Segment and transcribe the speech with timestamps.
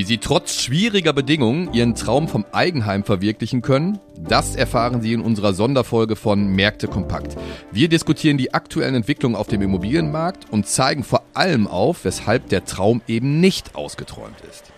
[0.00, 5.20] Wie Sie trotz schwieriger Bedingungen Ihren Traum vom Eigenheim verwirklichen können, das erfahren Sie in
[5.20, 7.36] unserer Sonderfolge von Märkte Kompakt.
[7.70, 12.64] Wir diskutieren die aktuellen Entwicklungen auf dem Immobilienmarkt und zeigen vor allem auf, weshalb der
[12.64, 14.72] Traum eben nicht ausgeträumt ist.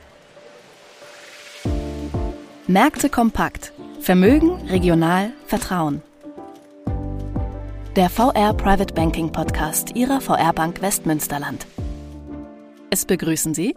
[2.67, 3.73] Märkte Kompakt.
[4.01, 6.03] Vermögen, regional, Vertrauen.
[7.95, 11.65] Der VR Private Banking Podcast Ihrer VR Bank Westmünsterland.
[12.91, 13.77] Es begrüßen Sie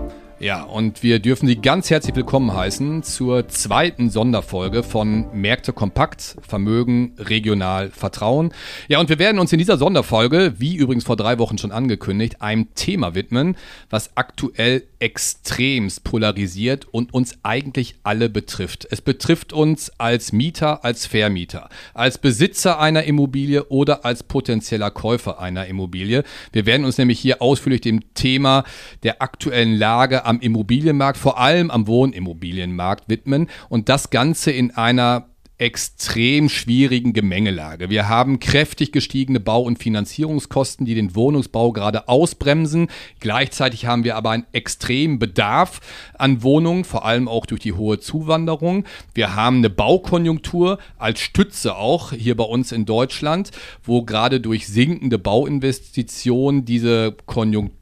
[0.41, 6.35] Ja, und wir dürfen Sie ganz herzlich willkommen heißen zur zweiten Sonderfolge von Märkte kompakt,
[6.41, 8.51] Vermögen, regional, Vertrauen.
[8.87, 12.41] Ja, und wir werden uns in dieser Sonderfolge, wie übrigens vor drei Wochen schon angekündigt,
[12.41, 13.55] einem Thema widmen,
[13.91, 18.87] was aktuell extremst polarisiert und uns eigentlich alle betrifft.
[18.91, 25.39] Es betrifft uns als Mieter, als Vermieter, als Besitzer einer Immobilie oder als potenzieller Käufer
[25.39, 26.23] einer Immobilie.
[26.51, 28.63] Wir werden uns nämlich hier ausführlich dem Thema
[29.01, 35.30] der aktuellen Lage am Immobilienmarkt, vor allem am Wohnimmobilienmarkt widmen und das Ganze in einer
[35.61, 37.91] extrem schwierigen Gemengelage.
[37.91, 42.87] Wir haben kräftig gestiegene Bau- und Finanzierungskosten, die den Wohnungsbau gerade ausbremsen.
[43.19, 45.79] Gleichzeitig haben wir aber einen extremen Bedarf
[46.17, 48.85] an Wohnungen, vor allem auch durch die hohe Zuwanderung.
[49.13, 53.51] Wir haben eine Baukonjunktur als Stütze auch hier bei uns in Deutschland,
[53.83, 57.15] wo gerade durch sinkende Bauinvestitionen diese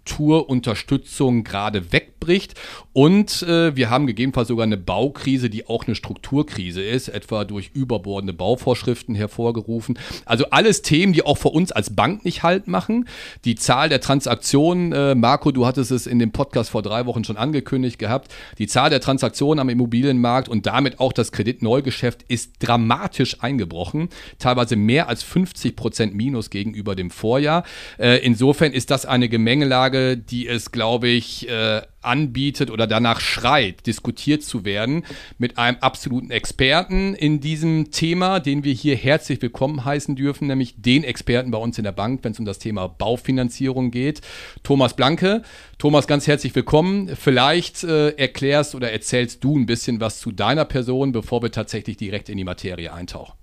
[0.10, 2.56] Konjunkturunterstützung gerade wegbricht.
[2.94, 7.72] Und äh, wir haben gegebenenfalls sogar eine Baukrise, die auch eine Strukturkrise ist, etwa durch
[7.74, 9.98] überbordende Bauvorschriften hervorgerufen.
[10.26, 13.08] Also alles Themen, die auch für uns als Bank nicht halt machen.
[13.46, 17.24] Die Zahl der Transaktionen, äh, Marco, du hattest es in dem Podcast vor drei Wochen
[17.24, 22.56] schon angekündigt gehabt, die Zahl der Transaktionen am Immobilienmarkt und damit auch das Kreditneugeschäft ist
[22.60, 24.10] dramatisch eingebrochen.
[24.40, 27.64] Teilweise mehr als 50 Prozent Minus gegenüber dem Vorjahr.
[27.98, 33.86] Äh, insofern ist das eine Gemengelage, die es, glaube ich, äh, anbietet oder danach schreit,
[33.86, 35.06] diskutiert zu werden
[35.38, 40.82] mit einem absoluten Experten in diesem Thema, den wir hier herzlich willkommen heißen dürfen, nämlich
[40.82, 44.22] den Experten bei uns in der Bank, wenn es um das Thema Baufinanzierung geht,
[44.64, 45.44] Thomas Blanke.
[45.78, 47.16] Thomas, ganz herzlich willkommen.
[47.16, 51.98] Vielleicht äh, erklärst oder erzählst du ein bisschen was zu deiner Person, bevor wir tatsächlich
[51.98, 53.34] direkt in die Materie eintauchen.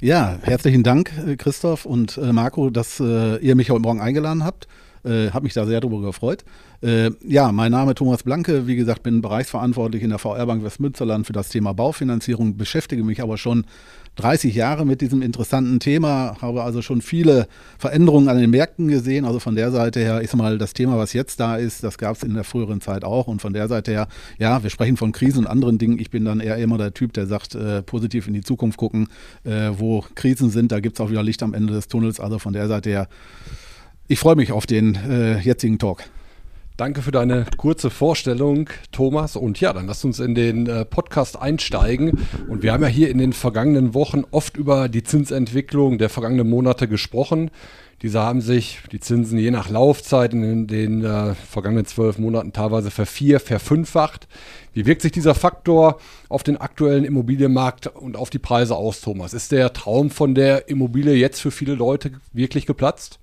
[0.00, 4.44] Ja, herzlichen Dank, äh, Christoph und äh, Marco, dass äh, ihr mich heute Morgen eingeladen
[4.44, 4.68] habt.
[5.04, 6.44] Äh, habe mich da sehr darüber gefreut.
[6.82, 8.66] Äh, ja, mein Name ist Thomas Blanke.
[8.66, 13.22] Wie gesagt, bin bereichsverantwortlich in der VR Bank Westmünsterland für das Thema Baufinanzierung, beschäftige mich
[13.22, 13.64] aber schon
[14.16, 17.48] 30 Jahre mit diesem interessanten Thema, habe also schon viele
[17.78, 19.24] Veränderungen an den Märkten gesehen.
[19.24, 21.98] Also von der Seite her, ich sag mal, das Thema, was jetzt da ist, das
[21.98, 23.26] gab es in der früheren Zeit auch.
[23.26, 25.98] Und von der Seite her, ja, wir sprechen von Krisen und anderen Dingen.
[25.98, 29.08] Ich bin dann eher immer der Typ, der sagt, äh, positiv in die Zukunft gucken.
[29.42, 32.20] Äh, wo Krisen sind, da gibt es auch wieder Licht am Ende des Tunnels.
[32.20, 33.08] Also von der Seite her,
[34.08, 36.04] ich freue mich auf den äh, jetzigen Talk.
[36.76, 39.36] Danke für deine kurze Vorstellung, Thomas.
[39.36, 42.26] Und ja, dann lass uns in den äh, Podcast einsteigen.
[42.48, 46.50] Und wir haben ja hier in den vergangenen Wochen oft über die Zinsentwicklung der vergangenen
[46.50, 47.52] Monate gesprochen.
[48.02, 52.90] Diese haben sich, die Zinsen je nach Laufzeit in den äh, vergangenen zwölf Monaten teilweise
[52.90, 54.26] vervier, verfünffacht.
[54.72, 55.98] Wie wirkt sich dieser Faktor
[56.28, 59.32] auf den aktuellen Immobilienmarkt und auf die Preise aus, Thomas?
[59.32, 63.20] Ist der Traum von der Immobilie jetzt für viele Leute wirklich geplatzt?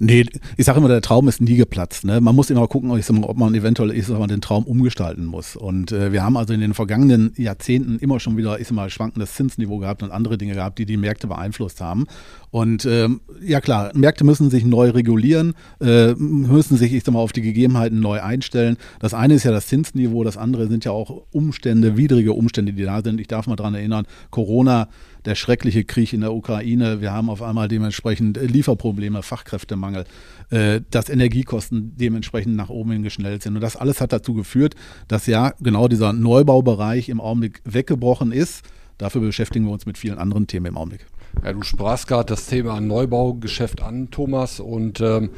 [0.00, 2.04] Nee, ich sage immer, der Traum ist nie geplatzt.
[2.04, 2.20] Ne?
[2.20, 5.56] Man muss immer gucken, ob man eventuell ist, ob man den Traum umgestalten muss.
[5.56, 8.90] Und äh, wir haben also in den vergangenen Jahrzehnten immer schon wieder, ich sag mal,
[8.90, 12.06] schwankendes Zinsniveau gehabt und andere Dinge gehabt, die die Märkte beeinflusst haben.
[12.50, 17.20] Und ähm, ja klar, Märkte müssen sich neu regulieren, äh, müssen sich, ich sag mal,
[17.20, 18.76] auf die Gegebenheiten neu einstellen.
[19.00, 22.84] Das eine ist ja das Zinsniveau, das andere sind ja auch Umstände, widrige Umstände, die
[22.84, 23.20] da sind.
[23.20, 24.88] Ich darf mal dran erinnern, Corona
[25.24, 27.00] der schreckliche Krieg in der Ukraine.
[27.00, 30.04] Wir haben auf einmal dementsprechend Lieferprobleme, Fachkräftemangel,
[30.50, 33.56] äh, dass Energiekosten dementsprechend nach oben hin geschnellt sind.
[33.56, 34.74] Und das alles hat dazu geführt,
[35.08, 38.64] dass ja genau dieser Neubaubereich im Augenblick weggebrochen ist.
[38.98, 41.06] Dafür beschäftigen wir uns mit vielen anderen Themen im Augenblick.
[41.44, 45.30] Ja, du sprachst gerade das Thema Neubaugeschäft an, Thomas, und ähm,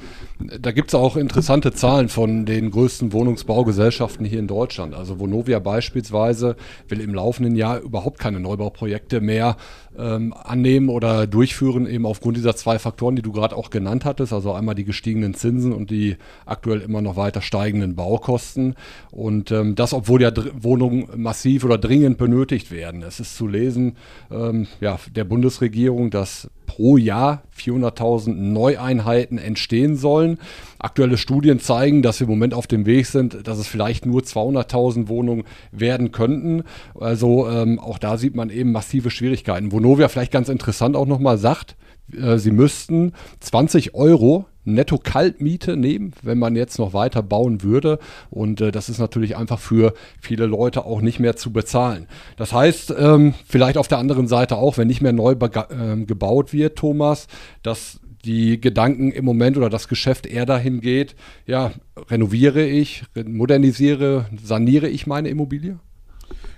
[0.61, 4.95] da gibt es auch interessante Zahlen von den größten Wohnungsbaugesellschaften hier in Deutschland.
[4.95, 6.57] Also Vonovia beispielsweise
[6.89, 9.57] will im laufenden Jahr überhaupt keine Neubauprojekte mehr
[9.99, 14.33] ähm, annehmen oder durchführen, eben aufgrund dieser zwei Faktoren, die du gerade auch genannt hattest.
[14.33, 16.17] Also einmal die gestiegenen Zinsen und die
[16.47, 18.77] aktuell immer noch weiter steigenden Baukosten.
[19.11, 23.03] Und ähm, das, obwohl ja Dr Wohnungen massiv oder dringend benötigt werden.
[23.03, 23.97] Es ist zu lesen,
[24.31, 30.39] ähm, ja, der Bundesregierung Bundesregierung, dass pro Jahr 400.000 Neueinheiten entstehen sollen.
[30.79, 34.23] Aktuelle Studien zeigen, dass wir im Moment auf dem Weg sind, dass es vielleicht nur
[34.23, 36.63] 200.000 Wohnungen werden könnten.
[36.99, 39.73] Also ähm, auch da sieht man eben massive Schwierigkeiten.
[39.73, 41.77] Vonovia vielleicht ganz interessant auch nochmal sagt,
[42.17, 47.99] äh, sie müssten 20 Euro Netto-Kaltmiete nehmen, wenn man jetzt noch weiter bauen würde.
[48.31, 52.07] Und äh, das ist natürlich einfach für viele Leute auch nicht mehr zu bezahlen.
[52.37, 56.53] Das heißt, ähm, vielleicht auf der anderen Seite auch, wenn nicht mehr neu äh, gebaut
[56.53, 57.27] wird, Thomas,
[57.63, 61.15] dass die Gedanken im Moment oder das Geschäft eher dahin geht,
[61.47, 61.73] ja,
[62.11, 65.79] renoviere ich, modernisiere, saniere ich meine Immobilie?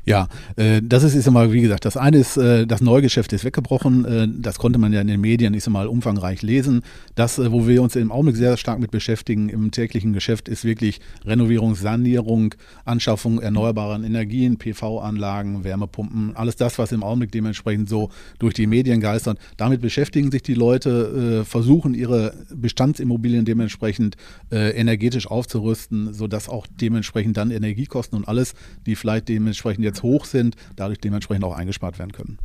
[0.05, 0.27] Ja,
[0.57, 4.05] äh, das ist, ist immer, wie gesagt, das eine ist, äh, das Neugeschäft ist weggebrochen.
[4.05, 6.83] Äh, das konnte man ja in den Medien, ist mal umfangreich lesen.
[7.15, 11.01] Das, wo wir uns im Augenblick sehr stark mit beschäftigen im täglichen Geschäft, ist wirklich
[11.25, 18.11] Renovierung, Sanierung, Anschaffung erneuerbaren Energien, PV-Anlagen, Wärmepumpen, alles das, was im Augenblick dementsprechend so
[18.41, 19.39] durch die Medien geistert.
[19.57, 24.17] Damit beschäftigen sich die Leute, versuchen ihre Bestandsimmobilien dementsprechend
[24.51, 28.55] energetisch aufzurüsten, sodass auch dementsprechend dann Energiekosten und alles,
[28.87, 32.39] die vielleicht dementsprechend jetzt jetzt hoch sind, dadurch dementsprechend auch eingespart werden können.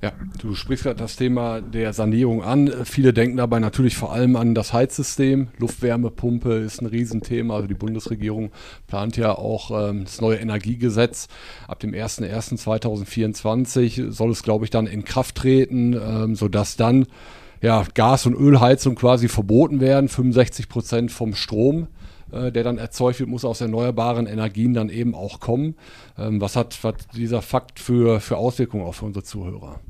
[0.00, 2.72] Ja, du sprichst gerade das Thema der Sanierung an.
[2.84, 5.46] Viele denken dabei natürlich vor allem an das Heizsystem.
[5.58, 7.54] Luftwärmepumpe ist ein Riesenthema.
[7.54, 8.50] Also die Bundesregierung
[8.88, 11.28] plant ja auch ähm, das neue Energiegesetz.
[11.68, 17.06] Ab dem 01.01.2024 soll es, glaube ich, dann in Kraft treten, ähm, sodass dann
[17.60, 20.08] ja, Gas- und Ölheizung quasi verboten werden.
[20.08, 21.86] 65 Prozent vom Strom
[22.32, 25.76] äh, der dann erzeugt wird, muss aus erneuerbaren Energien dann eben auch kommen.
[26.18, 29.80] Ähm, was hat, was dieser Fakt für, für Auswirkungen auch für unsere Zuhörer?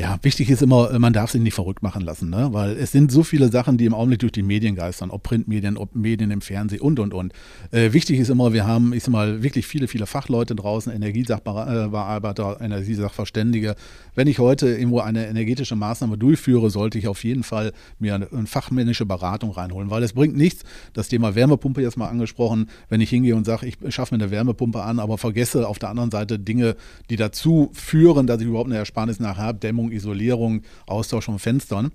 [0.00, 2.48] Ja, wichtig ist immer, man darf sich nicht verrückt machen lassen, ne?
[2.52, 5.76] weil es sind so viele Sachen, die im Augenblick durch die Medien geistern, ob Printmedien,
[5.76, 7.34] ob Medien im Fernsehen und, und, und.
[7.70, 12.62] Äh, wichtig ist immer, wir haben, ich sag mal, wirklich viele, viele Fachleute draußen, Energiesachbearbeiter,
[12.62, 13.74] Energiesachverständige.
[14.14, 18.32] Wenn ich heute irgendwo eine energetische Maßnahme durchführe, sollte ich auf jeden Fall mir eine,
[18.32, 20.64] eine fachmännische Beratung reinholen, weil es bringt nichts,
[20.94, 24.30] das Thema Wärmepumpe jetzt mal angesprochen, wenn ich hingehe und sage, ich schaffe mir eine
[24.30, 26.76] Wärmepumpe an, aber vergesse auf der anderen Seite Dinge,
[27.10, 31.92] die dazu führen, dass ich überhaupt eine Ersparnis nachher habe, Dämmung Isolierung, Austausch von Fenstern.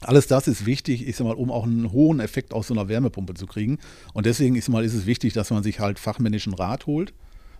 [0.00, 2.88] Alles das ist wichtig, ich sag mal, um auch einen hohen Effekt aus so einer
[2.88, 3.78] Wärmepumpe zu kriegen.
[4.14, 7.12] Und deswegen ist, mal, ist es wichtig, dass man sich halt fachmännischen Rat holt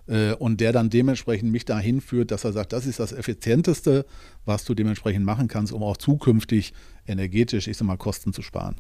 [0.07, 4.07] äh, und der dann dementsprechend mich dahin führt, dass er sagt, das ist das Effizienteste,
[4.45, 6.75] was du dementsprechend machen kannst, um auch zukünftig
[7.07, 8.77] energetisch, ich sag mal, Kosten zu sparen.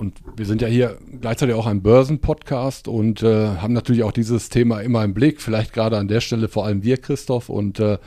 [0.00, 4.48] Und wir sind ja hier gleichzeitig auch ein Börsenpodcast und äh, haben natürlich auch dieses
[4.48, 5.42] Thema immer im Blick.
[5.42, 7.50] Vielleicht gerade an der Stelle vor allem wir, Christoph.
[7.50, 7.98] Und äh,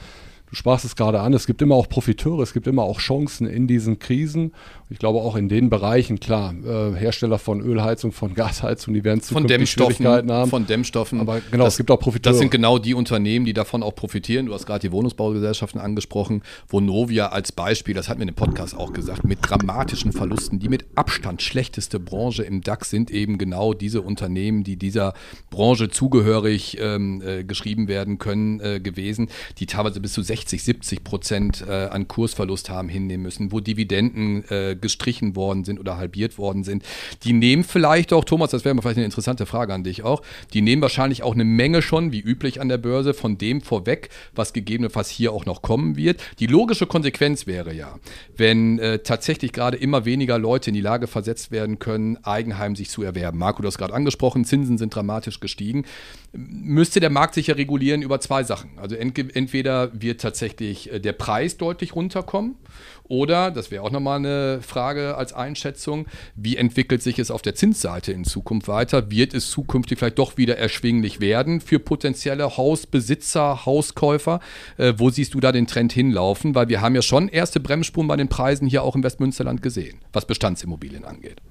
[0.53, 3.47] Du sprachst es gerade an, es gibt immer auch Profiteure, es gibt immer auch Chancen
[3.47, 4.53] in diesen Krisen.
[4.91, 9.19] Ich glaube auch in den Bereichen, klar, äh, Hersteller von Ölheizung, von Gasheizung, die werden
[9.21, 10.51] von Dämmstoffen, haben.
[10.51, 11.19] Von Dämmstoffen.
[11.19, 12.33] Aber genau, das, es gibt auch Profiteure.
[12.33, 14.45] Das sind genau die Unternehmen, die davon auch profitieren.
[14.45, 16.43] Du hast gerade die Wohnungsbaugesellschaften angesprochen.
[16.67, 20.59] Vonovia als Beispiel, das hatten wir in dem Podcast auch gesagt, mit dramatischen Verlusten.
[20.59, 25.15] Die mit Abstand schlechteste Branche im DAX sind eben genau diese Unternehmen, die dieser
[25.49, 31.03] Branche zugehörig ähm, äh, geschrieben werden können, äh, gewesen, die teilweise bis zu 60, 70
[31.03, 36.37] Prozent äh, an Kursverlust haben hinnehmen müssen, wo Dividenden äh, gestrichen worden sind oder halbiert
[36.37, 36.83] worden sind.
[37.23, 40.21] Die nehmen vielleicht auch, Thomas, das wäre vielleicht eine interessante Frage an dich auch,
[40.53, 44.09] die nehmen wahrscheinlich auch eine Menge schon, wie üblich an der Börse, von dem vorweg,
[44.35, 46.21] was gegebenenfalls hier auch noch kommen wird.
[46.39, 47.99] Die logische Konsequenz wäre ja,
[48.35, 52.89] wenn äh, tatsächlich gerade immer weniger Leute in die Lage versetzt werden können, Eigenheim sich
[52.89, 53.37] zu erwerben.
[53.37, 55.85] Marco, du hast gerade angesprochen, Zinsen sind dramatisch gestiegen.
[56.33, 58.71] Müsste der Markt sich ja regulieren über zwei Sachen.
[58.77, 62.55] Also entweder wird tatsächlich äh, der Preis deutlich runterkommen
[63.03, 67.53] oder, das wäre auch nochmal eine Frage als Einschätzung, wie entwickelt sich es auf der
[67.53, 69.11] Zinsseite in Zukunft weiter?
[69.11, 74.39] Wird es zukünftig vielleicht doch wieder erschwinglich werden für potenzielle Hausbesitzer, Hauskäufer?
[74.77, 76.55] Äh, wo siehst du da den Trend hinlaufen?
[76.55, 79.99] Weil wir haben ja schon erste Bremsspuren bei den Preisen hier auch im Westmünsterland gesehen,
[80.13, 81.41] was Bestandsimmobilien angeht.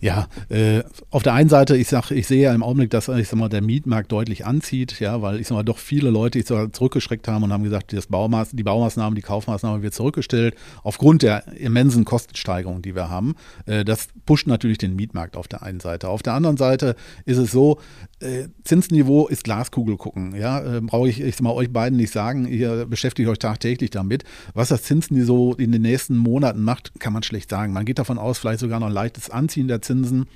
[0.00, 3.28] Ja, äh, auf der einen Seite, ich sag, ich sehe ja im Augenblick, dass ich
[3.28, 6.46] sag mal, der Mietmarkt deutlich anzieht, ja, weil ich sag mal, doch viele Leute ich
[6.46, 11.22] sag, zurückgeschreckt haben und haben gesagt, das Baumaß, die Baumaßnahmen, die Kaufmaßnahmen wird zurückgestellt, aufgrund
[11.22, 13.34] der immensen Kostensteigerung, die wir haben.
[13.66, 16.08] Äh, das pusht natürlich den Mietmarkt auf der einen Seite.
[16.08, 17.78] Auf der anderen Seite ist es so,
[18.20, 20.34] äh, Zinsniveau ist Glaskugel gucken.
[20.34, 22.46] Ja, äh, brauche ich, ich mal, euch beiden nicht sagen.
[22.46, 24.24] Ihr beschäftigt euch tagtäglich damit.
[24.54, 27.72] Was das Zinsniveau in den nächsten Monaten macht, kann man schlecht sagen.
[27.72, 30.26] Man geht davon aus, vielleicht sogar noch ein leichtes Anziehen der Zinsen.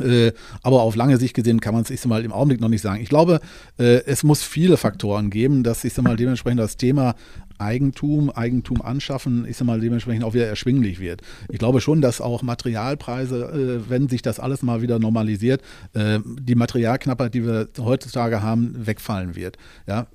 [0.00, 3.02] Äh, aber auf lange Sicht gesehen kann man es, mal, im Augenblick noch nicht sagen.
[3.02, 3.40] Ich glaube,
[3.78, 7.14] äh, es muss viele Faktoren geben, dass ich mal, dementsprechend das Thema
[7.58, 11.22] Eigentum, Eigentum anschaffen, ich mal, dementsprechend auch wieder erschwinglich wird.
[11.48, 15.62] Ich glaube schon, dass auch Materialpreise, äh, wenn sich das alles mal wieder normalisiert,
[15.94, 19.56] die Materialknappheit, die wir heutzutage haben, wegfallen wird.
[19.86, 20.06] Ja,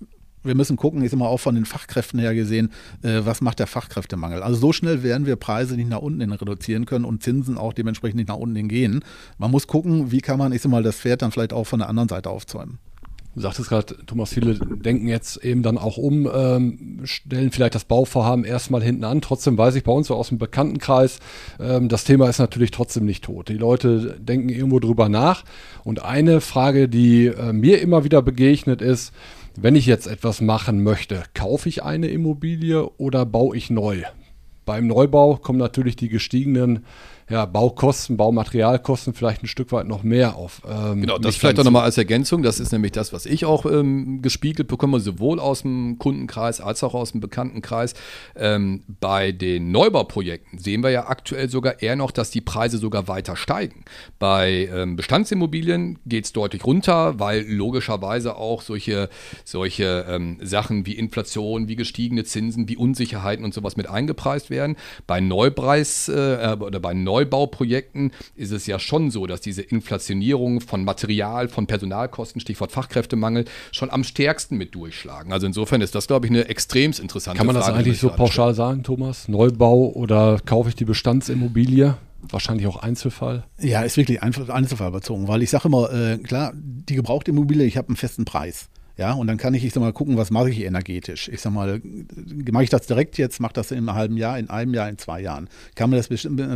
[0.43, 2.71] wir müssen gucken, ist immer auch von den Fachkräften her gesehen,
[3.03, 4.43] äh, was macht der Fachkräftemangel.
[4.43, 7.73] Also so schnell werden wir Preise nicht nach unten hin reduzieren können und Zinsen auch
[7.73, 9.03] dementsprechend nicht nach unten hin gehen.
[9.37, 11.79] Man muss gucken, wie kann man, ich sag mal, das Pferd dann vielleicht auch von
[11.79, 12.79] der anderen Seite aufzäumen.
[13.33, 17.85] Du sagtest gerade, Thomas, viele denken jetzt eben dann auch um, ähm, stellen vielleicht das
[17.85, 19.21] Bauvorhaben erstmal hinten an.
[19.21, 21.19] Trotzdem weiß ich bei uns so aus dem Bekanntenkreis,
[21.57, 23.47] ähm, das Thema ist natürlich trotzdem nicht tot.
[23.47, 25.45] Die Leute denken irgendwo drüber nach.
[25.85, 29.13] Und eine Frage, die äh, mir immer wieder begegnet ist,
[29.55, 34.03] wenn ich jetzt etwas machen möchte, kaufe ich eine Immobilie oder baue ich neu?
[34.65, 36.85] Beim Neubau kommen natürlich die gestiegenen
[37.31, 40.61] ja, Baukosten, Baumaterialkosten vielleicht ein Stück weit noch mehr auf.
[40.69, 42.43] Ähm, genau, das vielleicht auch nochmal als Ergänzung.
[42.43, 46.83] Das ist nämlich das, was ich auch ähm, gespiegelt bekomme, sowohl aus dem Kundenkreis als
[46.83, 47.93] auch aus dem Bekanntenkreis.
[48.35, 53.07] Ähm, bei den Neubauprojekten sehen wir ja aktuell sogar eher noch, dass die Preise sogar
[53.07, 53.85] weiter steigen.
[54.19, 59.09] Bei ähm, Bestandsimmobilien geht es deutlich runter, weil logischerweise auch solche,
[59.45, 64.75] solche ähm, Sachen wie Inflation, wie gestiegene Zinsen, wie Unsicherheiten und sowas mit eingepreist werden.
[65.07, 70.61] Bei Neupreis äh, oder bei Neu Neubauprojekten ist es ja schon so, dass diese Inflationierung
[70.61, 75.31] von Material, von Personalkosten, Stichwort Fachkräftemangel, schon am stärksten mit durchschlagen.
[75.31, 77.37] Also insofern ist das, glaube ich, eine extrem interessante Frage.
[77.37, 79.27] Kann man Frage, das eigentlich so pauschal sagen, Thomas?
[79.27, 81.97] Neubau oder kaufe ich die Bestandsimmobilie?
[82.29, 83.45] Wahrscheinlich auch Einzelfall.
[83.59, 87.87] Ja, ist wirklich Einzelfallbezogen, weil ich sage immer, äh, klar, die gebrauchte Immobilie, ich habe
[87.89, 88.69] einen festen Preis.
[88.97, 91.29] Ja, und dann kann ich, ich sag mal, gucken, was mache ich energetisch.
[91.29, 91.81] Ich sag mal,
[92.51, 94.97] mache ich das direkt jetzt, mache das in einem halben Jahr, in einem Jahr, in
[94.97, 95.49] zwei Jahren.
[95.75, 96.07] Kann man das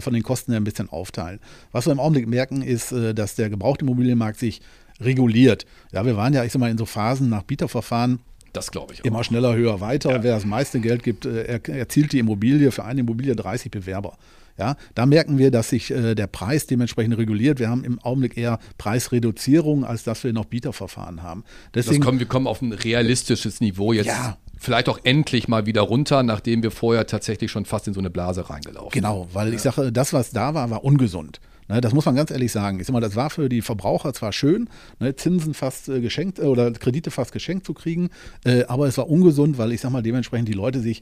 [0.04, 1.40] von den Kosten her ein bisschen aufteilen.
[1.72, 4.62] Was wir im Augenblick merken, ist, äh, dass der gebrauchte Immobilienmarkt sich
[5.00, 5.66] reguliert.
[5.92, 8.20] Ja, wir waren ja, ich sag mal, in so Phasen nach Bieterverfahren.
[8.54, 9.06] Das glaube ich auch.
[9.06, 10.12] Immer schneller, höher, weiter.
[10.12, 10.24] Ja.
[10.24, 14.18] Wer das meiste Geld gibt, äh, erzielt die Immobilie für eine Immobilie 30 Bewerber.
[14.58, 17.60] Ja, da merken wir, dass sich äh, der Preis dementsprechend reguliert.
[17.60, 21.44] Wir haben im Augenblick eher Preisreduzierung, als dass wir noch Bieterverfahren haben.
[21.74, 24.08] Deswegen, kommen, wir kommen auf ein realistisches Niveau jetzt.
[24.08, 28.00] Ja, vielleicht auch endlich mal wieder runter, nachdem wir vorher tatsächlich schon fast in so
[28.00, 29.02] eine Blase reingelaufen sind.
[29.02, 31.42] Genau, weil ich sage, das, was da war, war ungesund.
[31.68, 32.80] Ne, das muss man ganz ehrlich sagen.
[32.80, 34.70] Ich sag mal, das war für die Verbraucher zwar schön,
[35.00, 38.10] ne, Zinsen fast äh, geschenkt äh, oder Kredite fast geschenkt zu kriegen,
[38.44, 41.02] äh, aber es war ungesund, weil ich sag mal, dementsprechend die Leute sich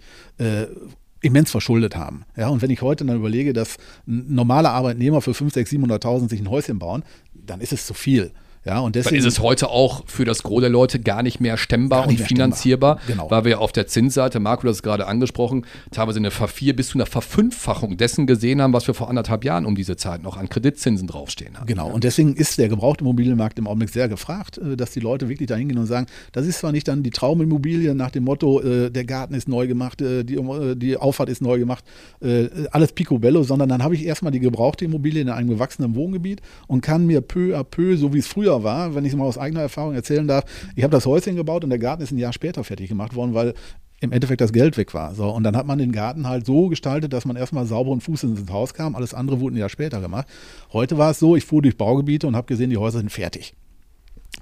[1.24, 2.26] immens verschuldet haben.
[2.36, 6.40] Ja, und wenn ich heute dann überlege, dass normale Arbeitnehmer für 5, 6, 700.000 sich
[6.40, 7.04] ein Häuschen bauen,
[7.34, 8.32] dann ist es zu viel.
[8.66, 11.42] Ja, und deswegen Dann ist es heute auch für das Gros der Leute gar nicht
[11.42, 13.28] mehr stemmbar nicht und mehr finanzierbar, stemmbar.
[13.28, 13.32] Genau.
[13.32, 17.06] weil wir auf der Zinsseite, Marco es gerade angesprochen, teilweise eine Vervier- bis zu einer
[17.06, 21.08] Verfünffachung dessen gesehen haben, was wir vor anderthalb Jahren um diese Zeit noch an Kreditzinsen
[21.08, 21.68] draufstehen haben.
[21.68, 25.28] Genau, und deswegen ist der gebrauchte Immobilienmarkt im Augenblick sehr gefragt, äh, dass die Leute
[25.28, 28.62] wirklich da hingehen und sagen, das ist zwar nicht dann die Traumimmobilie nach dem Motto,
[28.62, 30.40] äh, der Garten ist neu gemacht, äh, die,
[30.78, 31.84] die Auffahrt ist neu gemacht,
[32.72, 36.82] alles picobello, sondern dann habe ich erstmal die gebrauchte Immobilie in einem gewachsenen Wohngebiet und
[36.82, 39.26] kann mir peu à peu, so wie es früher früher war, wenn ich es mal
[39.26, 40.46] aus eigener Erfahrung erzählen darf,
[40.76, 43.34] ich habe das Häuschen gebaut und der Garten ist ein Jahr später fertig gemacht worden,
[43.34, 43.54] weil
[44.02, 45.16] im Endeffekt das Geld weg war.
[45.16, 48.24] So, und dann hat man den Garten halt so gestaltet, dass man erstmal sauberen Fuß
[48.24, 48.96] ins Haus kam.
[48.96, 50.28] Alles andere wurde ein Jahr später gemacht.
[50.74, 53.54] Heute war es so, ich fuhr durch Baugebiete und habe gesehen, die Häuser sind fertig.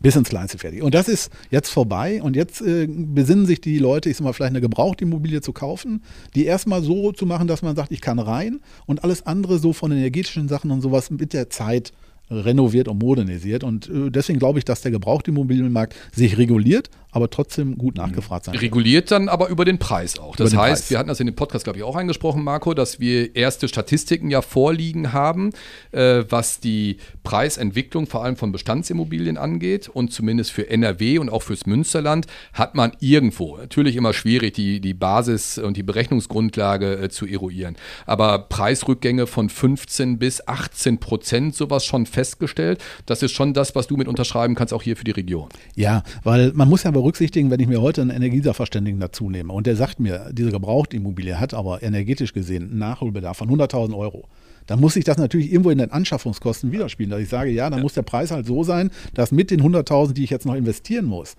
[0.01, 0.82] Bis ins Kleinste fertig.
[0.82, 2.24] Und das ist jetzt vorbei.
[2.24, 6.01] Und jetzt äh, besinnen sich die Leute, ich sag mal, vielleicht eine Gebrauchtimmobilie zu kaufen,
[6.34, 9.74] die erstmal so zu machen, dass man sagt, ich kann rein und alles andere so
[9.74, 11.94] von energetischen Sachen und sowas mit der Zeit
[12.32, 13.64] renoviert und modernisiert.
[13.64, 18.56] Und äh, deswegen glaube ich, dass der Gebrauchtimmobilienmarkt sich reguliert, aber trotzdem gut nachgefragt sein.
[18.56, 20.36] Reguliert dann aber über den Preis auch.
[20.36, 20.89] Das heißt, Preis.
[20.89, 24.30] wir hatten das in dem Podcast, glaube ich, auch angesprochen, Marco, dass wir erste Statistiken
[24.30, 25.51] ja vorliegen haben,
[25.91, 29.89] äh, was die Preisentwicklung vor allem von Bestandsimmobilien angeht.
[29.89, 34.80] Und zumindest für NRW und auch fürs Münsterland hat man irgendwo, natürlich immer schwierig, die,
[34.80, 37.75] die Basis und die Berechnungsgrundlage äh, zu eruieren.
[38.06, 42.82] Aber Preisrückgänge von 15 bis 18 Prozent, sowas schon festgestellt.
[43.06, 45.50] Das ist schon das, was du mit unterschreiben kannst, auch hier für die Region.
[45.75, 49.67] Ja, weil man muss ja berücksichtigen, wenn ich mir heute einen Energiesachverständigen dazu nehme und
[49.67, 54.27] der sagt mir, diese Gebrauchtimmobilie hat aber energetisch gesehen einen Nachholbedarf von 100.000 Euro
[54.67, 57.12] dann muss ich das natürlich irgendwo in den Anschaffungskosten widerspiegeln.
[57.12, 57.84] Dass ich sage, ja, dann ja.
[57.84, 61.05] muss der Preis halt so sein, dass mit den 100.000, die ich jetzt noch investieren
[61.05, 61.36] muss,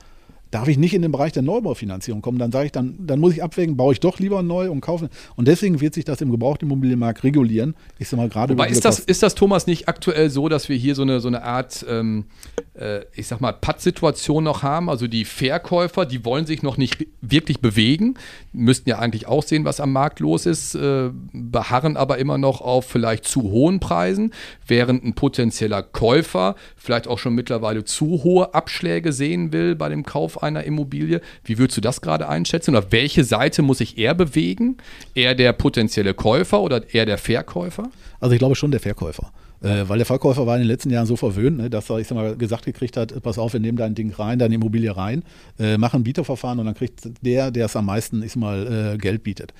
[0.52, 2.38] darf ich nicht in den Bereich der Neubaufinanzierung kommen.
[2.38, 5.08] Dann sage ich, dann, dann muss ich abwägen, baue ich doch lieber neu und kaufe.
[5.34, 7.74] Und deswegen wird sich das im Gebrauchtimmobilienmarkt regulieren.
[7.98, 8.52] Ich sage mal gerade.
[8.52, 11.28] Wobei ist das, ist das, Thomas, nicht aktuell so, dass wir hier so eine, so
[11.28, 12.26] eine Art, ähm,
[12.74, 14.90] äh, ich sag mal, Patt-Situation noch haben?
[14.90, 18.14] Also die Verkäufer, die wollen sich noch nicht wirklich bewegen,
[18.52, 22.60] müssten ja eigentlich auch sehen, was am Markt los ist, äh, beharren aber immer noch
[22.60, 24.34] auf vielleicht zu hohen Preisen,
[24.66, 30.04] während ein potenzieller Käufer vielleicht auch schon mittlerweile zu hohe Abschläge sehen will bei dem
[30.04, 31.20] Kauf Einer Immobilie.
[31.44, 32.74] Wie würdest du das gerade einschätzen?
[32.74, 34.76] Oder welche Seite muss sich eher bewegen?
[35.14, 37.90] Eher der potenzielle Käufer oder eher der Verkäufer?
[38.20, 39.32] Also ich glaube schon der Verkäufer.
[39.62, 42.08] Äh, weil der Verkäufer war in den letzten Jahren so verwöhnt, ne, dass er, ich
[42.08, 45.22] sag mal, gesagt gekriegt hat, pass auf, wir nehmen dein Ding rein, deine Immobilie rein,
[45.58, 48.94] äh, machen ein Bieterverfahren und dann kriegt der, der es am meisten, ich sag mal,
[48.94, 49.54] äh, Geld bietet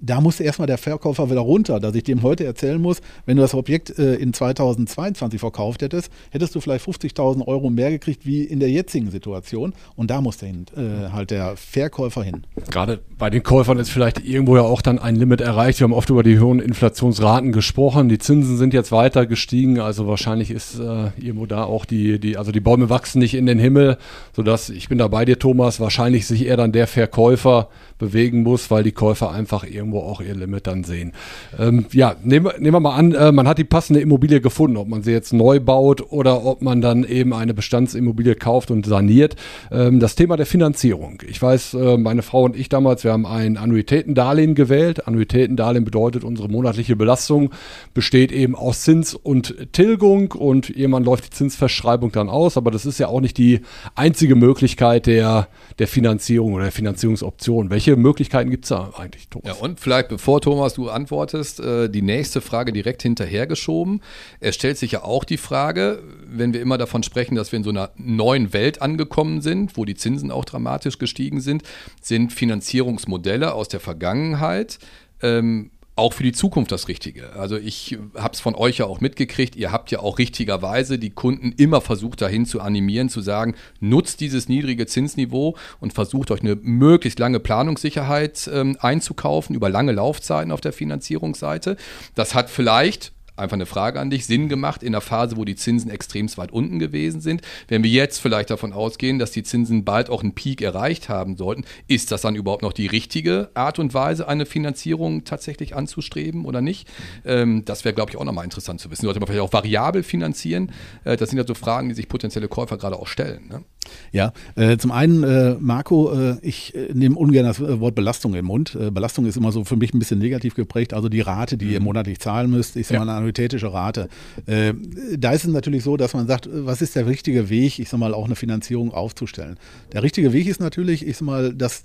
[0.00, 3.42] da muss erstmal der Verkäufer wieder runter, dass ich dem heute erzählen muss, wenn du
[3.42, 8.42] das Objekt äh, in 2022 verkauft hättest, hättest du vielleicht 50.000 Euro mehr gekriegt wie
[8.42, 9.72] in der jetzigen Situation.
[9.96, 12.42] Und da muss der äh, halt der Verkäufer hin.
[12.70, 15.80] Gerade bei den Käufern ist vielleicht irgendwo ja auch dann ein Limit erreicht.
[15.80, 18.08] Wir haben oft über die hohen Inflationsraten gesprochen.
[18.08, 19.80] Die Zinsen sind jetzt weiter gestiegen.
[19.80, 23.46] Also wahrscheinlich ist äh, irgendwo da auch die, die, also die Bäume wachsen nicht in
[23.46, 23.98] den Himmel,
[24.34, 28.70] sodass, ich bin da bei dir, Thomas, wahrscheinlich sich eher dann der Verkäufer bewegen muss,
[28.70, 31.12] weil die Käufer einfach irgendwo auch ihr Limit dann sehen.
[31.58, 34.88] Ähm, ja, nehmen, nehmen wir mal an, äh, man hat die passende Immobilie gefunden, ob
[34.88, 39.36] man sie jetzt neu baut oder ob man dann eben eine Bestandsimmobilie kauft und saniert.
[39.70, 41.22] Ähm, das Thema der Finanzierung.
[41.28, 45.06] Ich weiß, äh, meine Frau und ich damals, wir haben ein Annuitätendarlehen gewählt.
[45.06, 47.50] Annuitätendarlehen bedeutet, unsere monatliche Belastung
[47.94, 52.86] besteht eben aus Zins und Tilgung und irgendwann läuft die Zinsverschreibung dann aus, aber das
[52.86, 53.60] ist ja auch nicht die
[53.94, 57.70] einzige Möglichkeit der, der Finanzierung oder der Finanzierungsoption.
[57.70, 59.56] Welche welche Möglichkeiten gibt es da eigentlich, Thomas?
[59.56, 64.02] Ja, und vielleicht bevor Thomas du antwortest, äh, die nächste Frage direkt hinterhergeschoben.
[64.40, 67.64] Es stellt sich ja auch die Frage, wenn wir immer davon sprechen, dass wir in
[67.64, 71.62] so einer neuen Welt angekommen sind, wo die Zinsen auch dramatisch gestiegen sind,
[72.00, 74.78] sind Finanzierungsmodelle aus der Vergangenheit
[75.22, 77.32] ähm, auch für die Zukunft das Richtige.
[77.34, 81.10] Also ich habe es von euch ja auch mitgekriegt, ihr habt ja auch richtigerweise die
[81.10, 86.40] Kunden immer versucht dahin zu animieren, zu sagen, nutzt dieses niedrige Zinsniveau und versucht euch
[86.40, 91.76] eine möglichst lange Planungssicherheit ähm, einzukaufen über lange Laufzeiten auf der Finanzierungsseite.
[92.14, 95.56] Das hat vielleicht einfach eine Frage an dich, Sinn gemacht in der Phase, wo die
[95.56, 97.42] Zinsen extrem weit unten gewesen sind.
[97.68, 101.36] Wenn wir jetzt vielleicht davon ausgehen, dass die Zinsen bald auch einen Peak erreicht haben
[101.36, 106.44] sollten, ist das dann überhaupt noch die richtige Art und Weise, eine Finanzierung tatsächlich anzustreben
[106.44, 106.88] oder nicht?
[107.24, 109.06] Ähm, das wäre, glaube ich, auch nochmal interessant zu wissen.
[109.06, 110.72] Sollte man vielleicht auch variabel finanzieren?
[111.04, 113.48] Äh, das sind ja so Fragen, die sich potenzielle Käufer gerade auch stellen.
[113.48, 113.64] Ne?
[114.12, 118.32] Ja, äh, zum einen, äh, Marco, äh, ich äh, nehme ungern das äh, Wort Belastung
[118.32, 118.76] den Mund.
[118.80, 120.94] Äh, Belastung ist immer so für mich ein bisschen negativ geprägt.
[120.94, 121.86] Also die Rate, die ihr mhm.
[121.86, 122.96] monatlich zahlen müsst, ist ja.
[122.96, 124.08] immer eine annuitätische Rate.
[124.46, 127.98] da ist es natürlich so, dass man sagt, was ist der richtige Weg, ich sag
[127.98, 129.56] mal, auch eine Finanzierung aufzustellen.
[129.92, 131.82] Der richtige Weg ist natürlich, ich sag mal, dass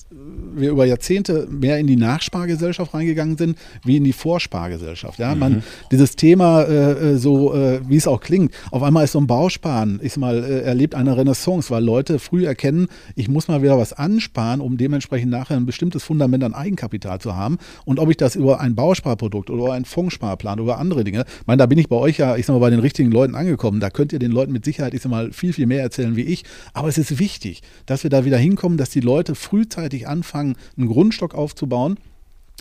[0.56, 5.20] wir über Jahrzehnte mehr in die Nachspargesellschaft reingegangen sind, wie in die Vorspargesellschaft.
[5.20, 5.40] Ja, mhm.
[5.40, 10.14] man, dieses Thema, so wie es auch klingt, auf einmal ist so ein Bausparen, ich
[10.14, 13.94] sag mal, erlebt eine Renaissance, weil Leute Leute früh erkennen, ich muss mal wieder was
[13.94, 17.60] ansparen, um dementsprechend nachher ein bestimmtes Fundament an Eigenkapital zu haben.
[17.86, 21.58] Und ob ich das über ein Bausparprodukt oder einen Fondssparplan oder andere Dinge, ich meine,
[21.58, 23.80] da bin ich bei euch ja, ich sag mal, bei den richtigen Leuten angekommen.
[23.80, 26.24] Da könnt ihr den Leuten mit Sicherheit, ich sag mal, viel, viel mehr erzählen wie
[26.24, 26.46] ich.
[26.74, 30.88] Aber es ist wichtig, dass wir da wieder hinkommen, dass die Leute frühzeitig anfangen, einen
[30.88, 32.00] Grundstock aufzubauen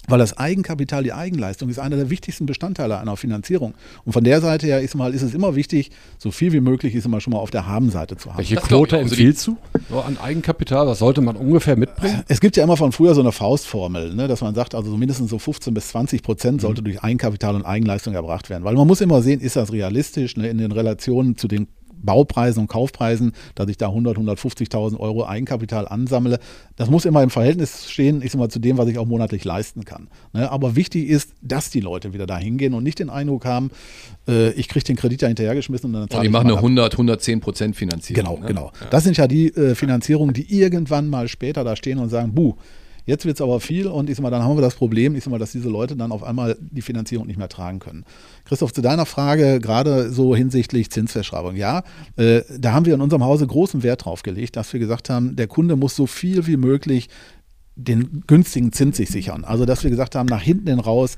[0.08, 3.74] weil das Eigenkapital, die Eigenleistung ist einer der wichtigsten Bestandteile einer Finanzierung.
[4.04, 6.94] Und von der Seite her ist, mal, ist es immer wichtig, so viel wie möglich
[6.94, 8.38] ist immer schon mal auf der Habenseite zu haben.
[8.38, 9.56] Welche Quote empfiehlst du
[9.88, 10.88] so an Eigenkapital?
[10.88, 12.24] Was sollte man ungefähr mitbringen?
[12.26, 14.96] Es gibt ja immer von früher so eine Faustformel, ne, dass man sagt, also so
[14.96, 16.86] mindestens so 15 bis 20 Prozent sollte mhm.
[16.86, 18.64] durch Eigenkapital und Eigenleistung erbracht werden.
[18.64, 21.68] Weil man muss immer sehen, ist das realistisch ne, in den Relationen zu den
[22.02, 26.38] Baupreisen und Kaufpreisen, dass ich da 100, 150.000 Euro Eigenkapital ansammle.
[26.76, 29.44] Das muss immer im Verhältnis stehen, ich sag mal, zu dem, was ich auch monatlich
[29.44, 30.08] leisten kann.
[30.32, 30.50] Ne?
[30.50, 33.70] Aber wichtig ist, dass die Leute wieder da hingehen und nicht den Eindruck haben,
[34.28, 36.92] äh, ich kriege den Kredit ja hinterhergeschmissen und dann zahle und die machen eine 100,
[36.92, 38.24] 110 Prozent Finanzierung.
[38.24, 38.46] Genau, ne?
[38.46, 38.72] genau.
[38.80, 38.86] Ja.
[38.90, 42.54] Das sind ja die äh, Finanzierungen, die irgendwann mal später da stehen und sagen, buh,
[43.04, 45.24] Jetzt wird es aber viel und ich sag mal, dann haben wir das Problem, ich
[45.24, 48.04] sag mal, dass diese Leute dann auf einmal die Finanzierung nicht mehr tragen können.
[48.44, 51.56] Christoph, zu deiner Frage, gerade so hinsichtlich Zinsverschreibung.
[51.56, 51.82] Ja,
[52.16, 55.36] äh, da haben wir in unserem Hause großen Wert drauf gelegt, dass wir gesagt haben,
[55.36, 57.08] der Kunde muss so viel wie möglich
[57.74, 59.44] den günstigen Zins sich sichern.
[59.44, 61.16] Also, dass wir gesagt haben, nach hinten hin raus,